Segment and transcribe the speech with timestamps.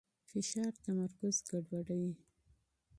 [0.29, 2.13] فشار تمرکز ګډوډوي.